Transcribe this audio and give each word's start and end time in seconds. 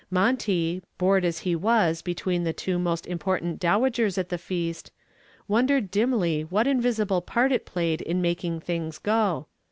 Monty, 0.09 0.81
bored 0.97 1.23
as 1.23 1.41
he 1.41 1.55
was 1.55 2.01
between 2.01 2.43
the 2.43 2.53
two 2.53 2.79
most 2.79 3.05
important 3.05 3.59
dowagers 3.59 4.17
at 4.17 4.29
the 4.29 4.39
feast, 4.39 4.91
wondered 5.47 5.91
dimly 5.91 6.41
what 6.43 6.65
invisible 6.65 7.21
part 7.21 7.51
it 7.51 7.67
played 7.67 8.01
in 8.01 8.19
making 8.19 8.61
things 8.61 8.97
go. 8.97 9.45